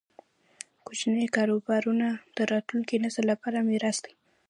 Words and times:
کوچني 0.85 1.25
کاروبارونه 1.35 2.07
د 2.35 2.37
راتلونکي 2.51 2.95
نسل 3.05 3.23
لپاره 3.31 3.57
میراث 3.69 3.97
دی. 4.05 4.13